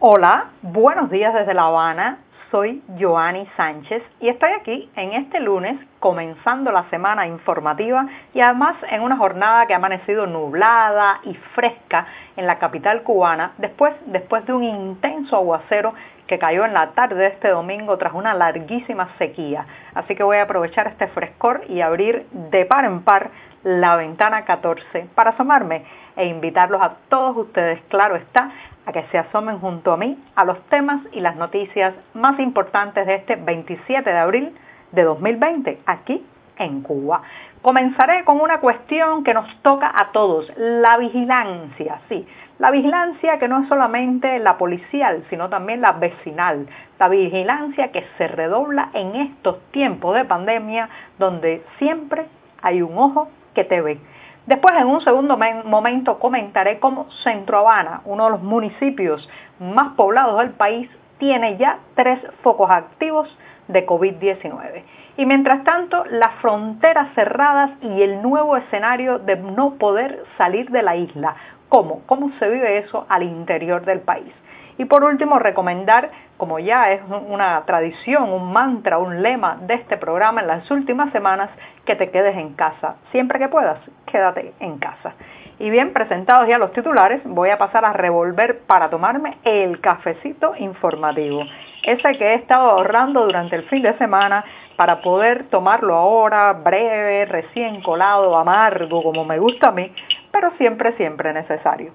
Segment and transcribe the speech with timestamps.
[0.00, 2.18] Hola, buenos días desde La Habana.
[2.52, 8.76] Soy Joanny Sánchez y estoy aquí en este lunes comenzando la semana informativa y además
[8.92, 12.06] en una jornada que ha amanecido nublada y fresca
[12.36, 15.94] en la capital cubana después, después de un intenso aguacero
[16.28, 19.66] que cayó en la tarde de este domingo tras una larguísima sequía.
[19.94, 23.30] Así que voy a aprovechar este frescor y abrir de par en par
[23.64, 25.82] la ventana 14 para asomarme
[26.16, 28.50] e invitarlos a todos ustedes, claro está,
[28.86, 33.06] a que se asomen junto a mí a los temas y las noticias más importantes
[33.06, 34.56] de este 27 de abril
[34.92, 36.24] de 2020 aquí
[36.58, 37.22] en Cuba.
[37.62, 42.26] Comenzaré con una cuestión que nos toca a todos, la vigilancia, sí,
[42.58, 46.66] la vigilancia que no es solamente la policial, sino también la vecinal,
[46.98, 52.26] la vigilancia que se redobla en estos tiempos de pandemia donde siempre
[52.60, 53.98] hay un ojo que te ve.
[54.46, 59.28] Después, en un segundo momento, comentaré cómo Centro Habana, uno de los municipios
[59.60, 63.28] más poblados del país, tiene ya tres focos activos
[63.68, 64.82] de COVID-19.
[65.18, 70.82] Y mientras tanto, las fronteras cerradas y el nuevo escenario de no poder salir de
[70.82, 71.36] la isla.
[71.68, 72.02] ¿Cómo?
[72.06, 74.32] ¿Cómo se vive eso al interior del país?
[74.78, 79.96] Y por último, recomendar, como ya es una tradición, un mantra, un lema de este
[79.96, 81.50] programa en las últimas semanas,
[81.84, 82.96] que te quedes en casa.
[83.10, 85.14] Siempre que puedas, quédate en casa.
[85.60, 90.54] Y bien, presentados ya los titulares, voy a pasar a revolver para tomarme el cafecito
[90.56, 91.42] informativo.
[91.82, 94.44] Ese que he estado ahorrando durante el fin de semana
[94.76, 99.92] para poder tomarlo ahora, breve, recién colado, amargo, como me gusta a mí,
[100.30, 101.92] pero siempre, siempre necesario.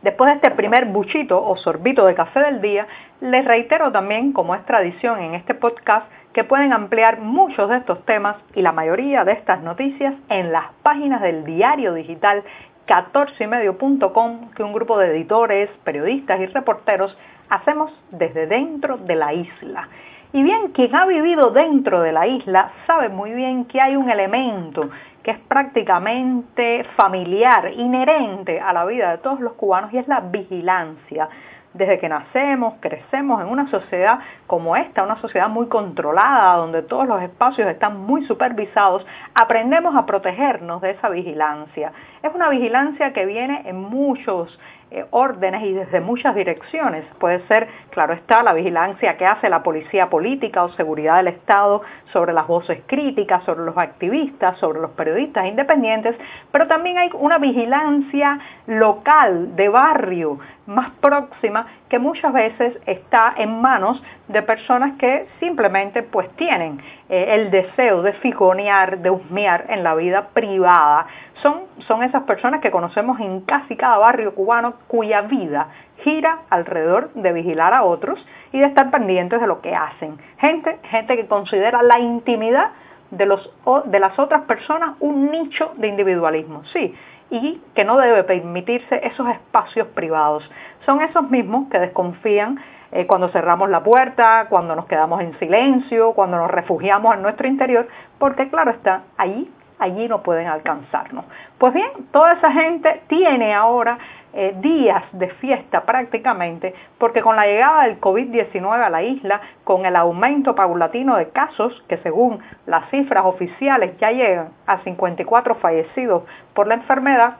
[0.00, 2.86] Después de este primer buchito o sorbito de café del día,
[3.20, 8.04] les reitero también, como es tradición en este podcast, que pueden ampliar muchos de estos
[8.04, 12.44] temas y la mayoría de estas noticias en las páginas del diario digital
[12.86, 17.16] 14ymedio.com que un grupo de editores, periodistas y reporteros
[17.48, 19.88] hacemos desde dentro de la isla.
[20.32, 24.08] Y bien, quien ha vivido dentro de la isla sabe muy bien que hay un
[24.08, 24.88] elemento
[25.24, 30.20] que es prácticamente familiar, inherente a la vida de todos los cubanos y es la
[30.20, 31.28] vigilancia.
[31.72, 37.06] Desde que nacemos, crecemos en una sociedad como esta, una sociedad muy controlada, donde todos
[37.06, 41.92] los espacios están muy supervisados, aprendemos a protegernos de esa vigilancia.
[42.22, 44.58] Es una vigilancia que viene en muchos
[44.90, 47.04] eh, órdenes y desde muchas direcciones.
[47.18, 51.82] Puede ser, claro está, la vigilancia que hace la policía política o seguridad del Estado
[52.12, 56.16] sobre las voces críticas, sobre los activistas, sobre los periodistas independientes,
[56.50, 63.60] pero también hay una vigilancia local, de barrio, más próxima, que muchas veces está en
[63.60, 69.82] manos de personas que simplemente pues tienen eh, el deseo de figonear, de husmear en
[69.82, 71.06] la vida privada
[71.42, 75.68] son, son esas personas que conocemos en casi cada barrio cubano cuya vida
[76.02, 80.18] gira alrededor de vigilar a otros y de estar pendientes de lo que hacen.
[80.38, 82.70] Gente, gente que considera la intimidad
[83.10, 83.50] de, los,
[83.86, 86.94] de las otras personas un nicho de individualismo, sí,
[87.30, 90.48] y que no debe permitirse esos espacios privados.
[90.84, 92.58] Son esos mismos que desconfían
[92.92, 97.46] eh, cuando cerramos la puerta, cuando nos quedamos en silencio, cuando nos refugiamos en nuestro
[97.46, 97.86] interior,
[98.18, 99.48] porque claro está, ahí
[99.80, 101.24] allí no pueden alcanzarnos.
[101.58, 103.98] Pues bien, toda esa gente tiene ahora
[104.32, 109.86] eh, días de fiesta prácticamente, porque con la llegada del COVID-19 a la isla, con
[109.86, 116.22] el aumento paulatino de casos, que según las cifras oficiales ya llegan a 54 fallecidos
[116.54, 117.38] por la enfermedad,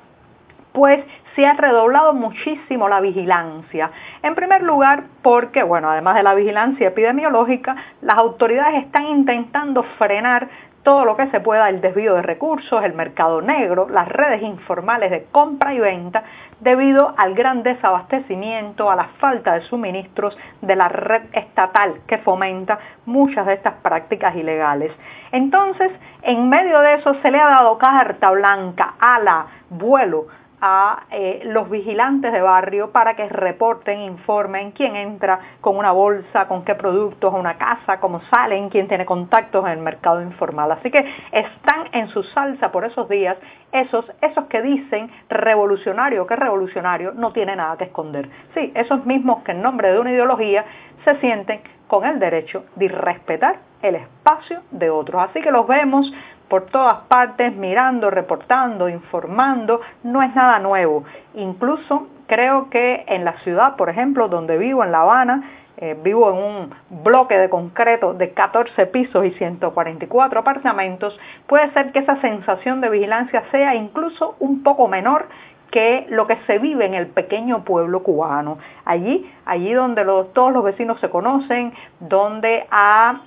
[0.72, 3.90] pues se ha redoblado muchísimo la vigilancia.
[4.22, 10.48] En primer lugar, porque, bueno, además de la vigilancia epidemiológica, las autoridades están intentando frenar
[10.82, 15.10] todo lo que se pueda, el desvío de recursos, el mercado negro, las redes informales
[15.10, 16.24] de compra y venta,
[16.60, 22.78] debido al gran desabastecimiento, a la falta de suministros de la red estatal que fomenta
[23.06, 24.92] muchas de estas prácticas ilegales.
[25.32, 25.92] Entonces,
[26.22, 30.26] en medio de eso se le ha dado carta blanca a la vuelo
[30.60, 36.48] a eh, los vigilantes de barrio para que reporten, informen quién entra con una bolsa,
[36.48, 40.72] con qué productos a una casa, cómo salen, quién tiene contactos en el mercado informal.
[40.72, 43.36] Así que están en su salsa por esos días
[43.72, 48.28] esos, esos que dicen revolucionario, que revolucionario no tiene nada que esconder.
[48.54, 50.64] Sí, esos mismos que en nombre de una ideología
[51.04, 55.22] se sienten con el derecho de respetar el espacio de otros.
[55.22, 56.12] Así que los vemos
[56.50, 61.04] por todas partes mirando, reportando, informando, no es nada nuevo.
[61.34, 66.28] Incluso creo que en la ciudad, por ejemplo, donde vivo, en La Habana, eh, vivo
[66.30, 72.20] en un bloque de concreto de 14 pisos y 144 apartamentos, puede ser que esa
[72.20, 75.28] sensación de vigilancia sea incluso un poco menor
[75.70, 78.58] que lo que se vive en el pequeño pueblo cubano.
[78.84, 80.04] Allí, allí donde
[80.34, 83.20] todos los vecinos se conocen, donde a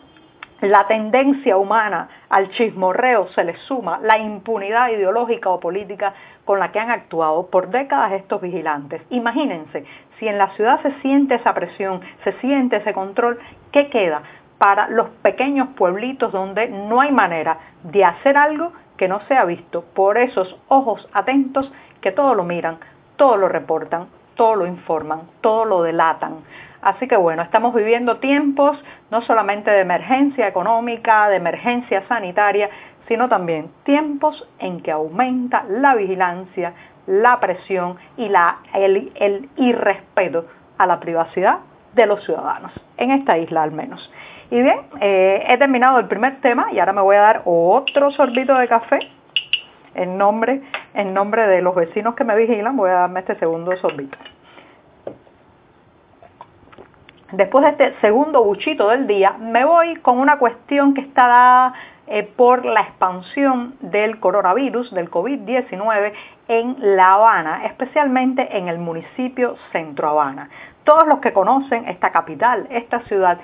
[0.63, 6.13] la tendencia humana al chismorreo se le suma la impunidad ideológica o política
[6.45, 9.01] con la que han actuado por décadas estos vigilantes.
[9.09, 9.83] Imagínense,
[10.17, 13.39] si en la ciudad se siente esa presión, se siente ese control,
[13.73, 14.23] ¿qué queda
[14.57, 19.83] para los pequeños pueblitos donde no hay manera de hacer algo que no sea visto
[19.93, 21.69] por esos ojos atentos
[21.99, 22.77] que todo lo miran,
[23.17, 26.37] todo lo reportan, todo lo informan, todo lo delatan?
[26.83, 28.77] Así que bueno, estamos viviendo tiempos
[29.09, 32.69] no solamente de emergencia económica, de emergencia sanitaria,
[33.07, 36.73] sino también tiempos en que aumenta la vigilancia,
[37.07, 40.45] la presión y la, el, irrespeto
[40.77, 41.59] a la privacidad
[41.93, 44.11] de los ciudadanos, en esta isla al menos.
[44.51, 48.11] Y bien, eh, he terminado el primer tema y ahora me voy a dar otro
[48.11, 48.99] sorbito de café
[49.95, 50.61] en nombre,
[50.93, 54.17] en nombre de los vecinos que me vigilan, voy a darme este segundo sorbito.
[57.33, 61.73] Después de este segundo buchito del día, me voy con una cuestión que está dada
[62.05, 66.13] eh, por la expansión del coronavirus, del COVID-19
[66.47, 70.47] en La Habana, especialmente en el municipio Centro Habana.
[70.83, 73.39] Todos los que conocen esta capital, esta ciudad,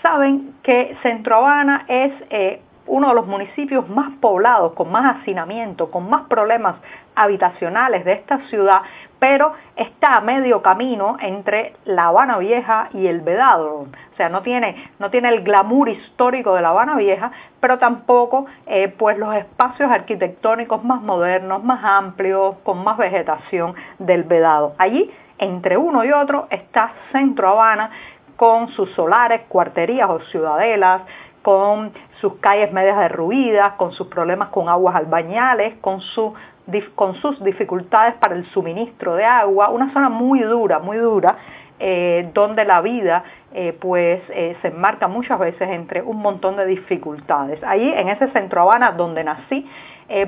[0.00, 5.90] saben que Centro Habana es eh, uno de los municipios más poblados, con más hacinamiento,
[5.90, 6.76] con más problemas
[7.14, 8.82] habitacionales de esta ciudad,
[9.24, 13.86] pero está a medio camino entre La Habana Vieja y el Vedado.
[13.86, 18.44] O sea, no tiene, no tiene el glamour histórico de La Habana Vieja, pero tampoco
[18.66, 24.74] eh, pues los espacios arquitectónicos más modernos, más amplios, con más vegetación del Vedado.
[24.76, 27.92] Allí, entre uno y otro, está Centro Habana
[28.36, 31.00] con sus solares, cuarterías o ciudadelas,
[31.40, 36.34] con sus calles medias derruidas, con sus problemas con aguas albañales, con su
[36.94, 41.36] con sus dificultades para el suministro de agua, una zona muy dura, muy dura,
[41.78, 46.66] eh, donde la vida eh, pues eh, se enmarca muchas veces entre un montón de
[46.66, 47.62] dificultades.
[47.64, 49.68] Allí en ese centro Habana donde nací,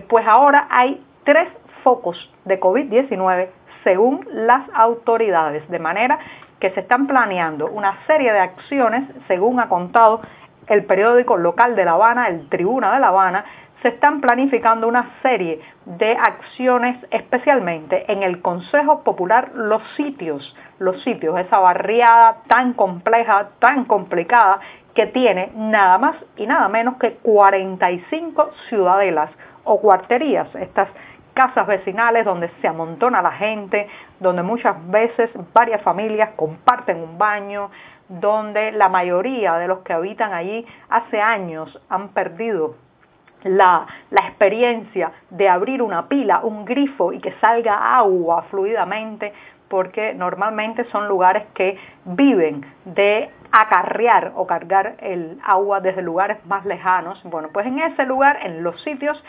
[0.09, 1.49] pues ahora hay tres
[1.85, 2.17] focos
[2.47, 3.49] de COVID-19
[3.85, 6.19] según las autoridades, de manera
[6.59, 10.23] que se están planeando una serie de acciones, según ha contado
[10.67, 13.45] el periódico local de La Habana, el Tribuna de La Habana,
[13.83, 21.03] se están planificando una serie de acciones especialmente en el Consejo Popular Los Sitios, los
[21.03, 24.61] sitios, esa barriada tan compleja, tan complicada
[24.95, 29.31] que tiene nada más y nada menos que 45 ciudadelas
[29.65, 30.89] o cuarterías, estas
[31.35, 33.89] casas vecinales donde se amontona la gente,
[34.21, 37.71] donde muchas veces varias familias comparten un baño,
[38.09, 42.77] donde la mayoría de los que habitan allí hace años han perdido
[43.45, 49.33] la, experiencia de abrir una pila, un grifo y que salga agua fluidamente,
[49.69, 56.65] porque normalmente son lugares que viven de acarrear o cargar el agua desde lugares más
[56.65, 57.21] lejanos.
[57.25, 59.23] Bueno, pues en ese lugar, en los sitios,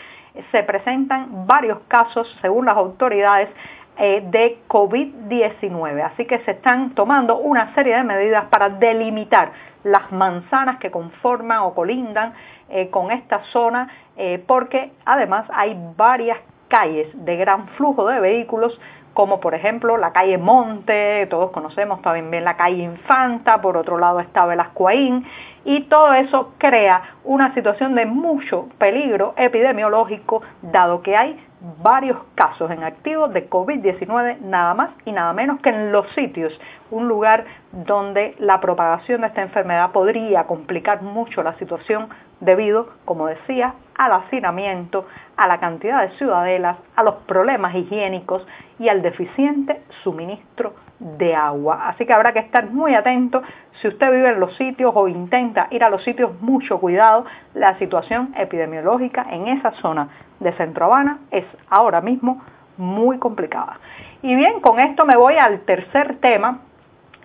[0.51, 3.49] se presentan varios casos, según las autoridades,
[3.97, 6.03] de COVID-19.
[6.03, 9.51] Así que se están tomando una serie de medidas para delimitar
[9.83, 12.33] las manzanas que conforman o colindan
[12.69, 18.77] eh, con esta zona, eh, porque además hay varias calles de gran flujo de vehículos
[19.13, 24.19] como por ejemplo la calle Monte, todos conocemos también la calle Infanta, por otro lado
[24.19, 25.25] está Velascoaín,
[25.67, 31.37] y todo eso crea una situación de mucho peligro epidemiológico, dado que hay
[31.83, 36.57] varios casos en activo de COVID-19 nada más y nada menos que en los sitios,
[36.89, 37.43] un lugar
[37.73, 42.07] donde la propagación de esta enfermedad podría complicar mucho la situación
[42.39, 45.05] debido, como decía, al hacinamiento,
[45.35, 48.47] a la cantidad de ciudadelas, a los problemas higiénicos
[48.79, 50.75] y al deficiente suministro
[51.17, 51.87] de agua.
[51.87, 53.41] Así que habrá que estar muy atento.
[53.81, 57.25] Si usted vive en los sitios o intenta ir a los sitios, mucho cuidado.
[57.53, 60.09] La situación epidemiológica en esa zona
[60.39, 62.41] de Centro Habana es ahora mismo
[62.77, 63.79] muy complicada.
[64.21, 66.59] Y bien, con esto me voy al tercer tema,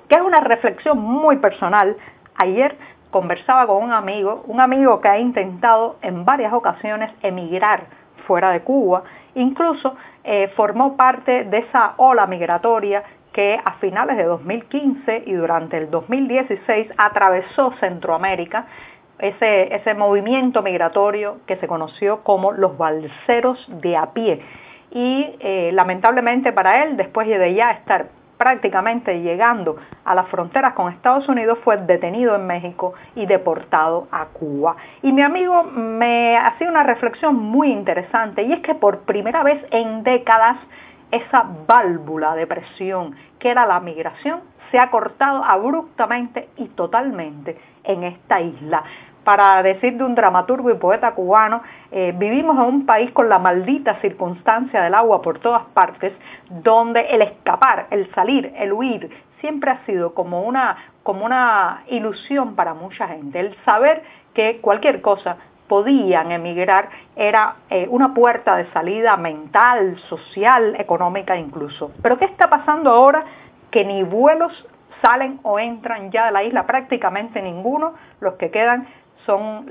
[0.08, 1.96] que es una reflexión muy personal.
[2.36, 2.76] Ayer
[3.10, 7.84] conversaba con un amigo, un amigo que ha intentado en varias ocasiones emigrar
[8.26, 9.02] fuera de Cuba,
[9.34, 15.78] incluso eh, formó parte de esa ola migratoria que a finales de 2015 y durante
[15.78, 18.66] el 2016 atravesó Centroamérica,
[19.18, 24.42] ese, ese movimiento migratorio que se conoció como los balseros de a pie.
[24.90, 30.92] Y eh, lamentablemente para él, después de ya estar prácticamente llegando a las fronteras con
[30.92, 34.74] Estados Unidos, fue detenido en México y deportado a Cuba.
[35.00, 39.64] Y mi amigo me hacía una reflexión muy interesante y es que por primera vez
[39.70, 40.56] en décadas
[41.12, 44.40] esa válvula de presión que era la migración
[44.72, 48.82] se ha cortado abruptamente y totalmente en esta isla.
[49.22, 53.38] Para decir de un dramaturgo y poeta cubano, eh, vivimos en un país con la
[53.38, 56.12] maldita circunstancia del agua por todas partes,
[56.48, 62.56] donde el escapar, el salir, el huir, siempre ha sido como una, como una ilusión
[62.56, 63.38] para mucha gente.
[63.38, 64.02] El saber
[64.34, 65.36] que cualquier cosa
[65.72, 71.92] podían emigrar era eh, una puerta de salida mental, social, económica incluso.
[72.02, 73.24] Pero ¿qué está pasando ahora?
[73.70, 74.52] Que ni vuelos
[75.00, 78.86] salen o entran ya de la isla, prácticamente ninguno, los que quedan
[79.24, 79.64] son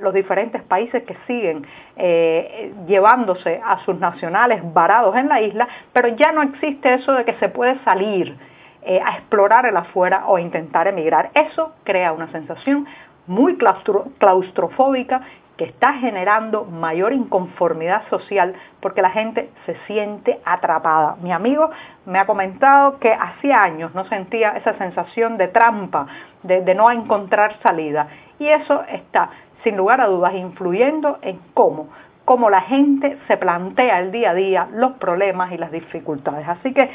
[0.00, 6.06] los diferentes países que siguen eh, llevándose a sus nacionales varados en la isla, pero
[6.06, 8.36] ya no existe eso de que se puede salir
[8.82, 11.30] eh, a explorar el afuera o intentar emigrar.
[11.34, 12.86] Eso crea una sensación
[13.26, 15.20] muy claustrofóbica
[15.58, 21.16] que está generando mayor inconformidad social porque la gente se siente atrapada.
[21.20, 21.68] Mi amigo
[22.06, 26.06] me ha comentado que hacía años no sentía esa sensación de trampa,
[26.44, 28.06] de, no encontrar salida.
[28.38, 29.30] Y eso está,
[29.64, 31.88] sin lugar a dudas, influyendo en cómo
[32.24, 36.46] cómo la gente se plantea el día a día los problemas y las dificultades.
[36.46, 36.90] Así que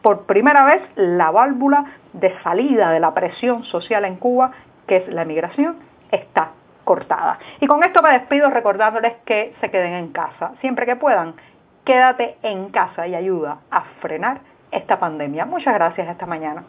[0.00, 1.84] por primera vez la válvula
[2.14, 4.52] de salida de la presión social en Cuba,
[4.86, 5.76] que es la emigración,
[6.10, 6.52] está
[6.88, 7.38] cortada.
[7.60, 10.52] Y con esto me despido recordándoles que se queden en casa.
[10.62, 11.34] Siempre que puedan,
[11.84, 14.40] quédate en casa y ayuda a frenar
[14.70, 15.44] esta pandemia.
[15.44, 16.64] Muchas gracias esta mañana.